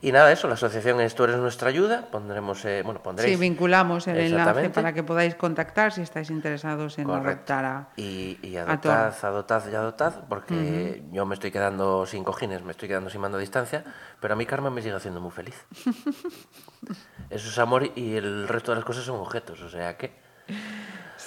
Y 0.00 0.12
nada, 0.12 0.32
eso, 0.32 0.48
la 0.48 0.54
asociación 0.54 1.00
es 1.00 1.14
Tú 1.14 1.24
eres 1.24 1.36
nuestra 1.36 1.68
ayuda, 1.68 2.08
pondremos, 2.10 2.64
eh, 2.64 2.82
bueno, 2.84 3.02
pondréis... 3.02 3.34
Sí, 3.36 3.40
vinculamos 3.40 4.06
el 4.08 4.18
enlace 4.18 4.70
para 4.70 4.92
que 4.94 5.02
podáis 5.02 5.34
contactar 5.34 5.92
si 5.92 6.00
estáis 6.02 6.30
interesados 6.30 6.98
en 6.98 7.04
Correcto. 7.04 7.28
adoptar 7.28 7.64
a... 7.64 7.88
Y, 7.96 8.38
y 8.42 8.56
a 8.56 8.62
adoptad, 8.62 9.12
adoptad 9.22 9.62
y 9.70 9.74
adoptad, 9.74 10.14
porque 10.28 11.02
yo 11.12 11.26
me 11.26 11.34
estoy 11.34 11.50
quedando 11.50 12.06
sin 12.06 12.24
cojines, 12.24 12.62
me 12.62 12.70
estoy 12.72 12.88
quedando 12.88 13.10
sin 13.10 13.20
mando 13.20 13.36
a 13.36 13.40
distancia, 13.40 13.84
pero 14.20 14.34
a 14.34 14.36
mí 14.36 14.46
Carmen 14.46 14.72
me 14.72 14.80
sigue 14.82 14.94
haciendo 14.94 15.20
muy 15.20 15.30
feliz. 15.30 15.66
Eso 17.30 17.48
es 17.48 17.58
amor 17.58 17.90
y 17.94 18.16
el 18.16 18.48
resto 18.48 18.72
de 18.72 18.76
las 18.76 18.84
cosas 18.84 19.04
son 19.04 19.16
objetos, 19.20 19.60
o 19.62 19.68
sea 19.68 19.96
que... 19.96 20.29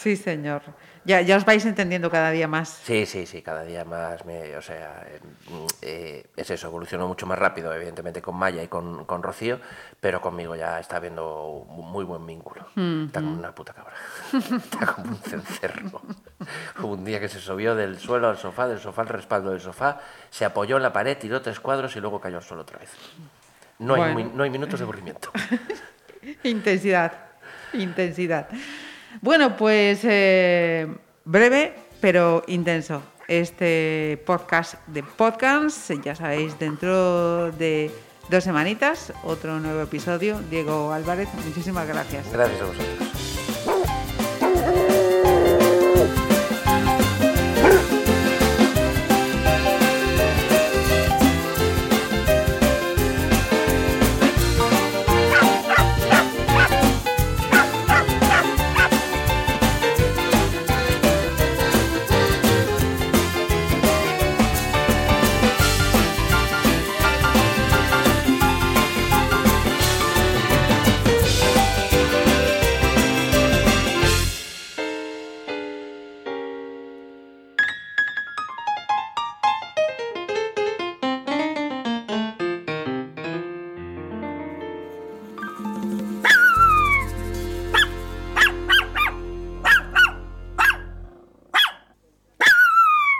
Sí, 0.04 0.18
señor. 0.18 0.62
Ya, 1.06 1.22
ya 1.22 1.38
os 1.38 1.46
vais 1.46 1.66
entendiendo 1.66 2.12
cada 2.12 2.30
día 2.32 2.46
más. 2.46 2.68
Sí, 2.84 3.06
sí, 3.06 3.26
sí, 3.26 3.42
cada 3.42 3.64
día 3.64 3.86
más, 3.86 4.26
me, 4.26 4.56
o 4.58 4.62
sea, 4.62 5.06
eh, 5.08 5.20
eh, 5.82 6.28
es 6.36 6.50
eso, 6.50 6.68
evolucionó 6.68 7.08
mucho 7.08 7.26
más 7.26 7.40
rápido, 7.40 7.74
evidentemente 7.74 8.22
con 8.22 8.36
Maya 8.36 8.62
y 8.62 8.68
con, 8.68 9.06
con 9.06 9.24
Rocío, 9.24 9.62
pero 10.02 10.20
conmigo 10.20 10.58
ya 10.58 10.78
está 10.82 10.98
habiendo 10.98 11.48
un 11.48 11.90
muy 11.90 12.04
buen 12.04 12.26
vínculo. 12.26 12.68
Está 13.06 13.22
como 13.22 13.38
una 13.40 13.56
puta 13.56 13.72
cabra, 13.74 13.94
está 14.58 14.86
como 14.94 15.12
un 15.12 15.18
cencerro. 15.18 16.02
Hubo 16.80 16.88
un 16.94 17.06
día 17.06 17.22
que 17.22 17.30
se 17.30 17.40
subió 17.40 17.76
del 17.76 17.98
suelo 18.00 18.28
al 18.28 18.38
sofá, 18.38 18.68
del 18.68 18.80
sofá 18.80 19.04
al 19.04 19.08
respaldo 19.08 19.52
del 19.52 19.62
sofá, 19.62 20.02
se 20.30 20.44
apoyó 20.44 20.76
en 20.76 20.84
la 20.84 20.92
pared, 20.92 21.18
tiró 21.18 21.42
tres 21.42 21.62
cuadros 21.62 21.96
y 21.96 22.02
luego 22.02 22.20
cayó 22.20 22.38
al 22.38 22.44
suelo 22.44 22.64
otra 22.64 22.80
vez. 22.80 22.92
No, 23.80 23.96
hay, 23.96 24.14
Bueno. 24.14 24.32
no 24.36 24.44
hay 24.44 24.50
minutos 24.50 24.80
de 24.80 24.84
aburrimiento. 24.84 25.32
Intensidad, 26.44 27.14
intensidad. 27.74 28.48
Bueno, 29.22 29.56
pues 29.58 30.00
eh, 30.04 30.88
breve 31.26 31.74
pero 32.02 32.44
intenso. 32.48 33.02
Este 33.30 34.22
podcast 34.26 34.76
de 34.88 35.04
podcast, 35.04 35.90
ya 36.04 36.14
sabéis, 36.14 36.60
dentro 36.60 37.54
de 37.54 37.90
dos 38.30 38.44
semanitas, 38.44 39.14
otro 39.24 39.60
nuevo 39.62 39.82
episodio. 39.82 40.40
Diego 40.50 40.92
Álvarez, 40.92 41.30
muchísimas 41.46 41.88
gracias. 41.88 42.30
Gracias 42.34 42.62
a 42.62 42.66
vosotros. 42.66 43.33